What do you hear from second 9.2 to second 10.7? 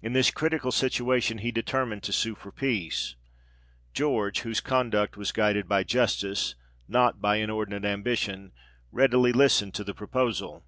listened to the proposal.